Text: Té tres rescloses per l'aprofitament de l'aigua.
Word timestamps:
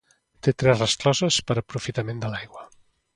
Té 0.45 0.53
tres 0.61 0.79
rescloses 0.83 1.37
per 1.51 1.57
l'aprofitament 1.59 2.25
de 2.25 2.33
l'aigua. 2.33 2.65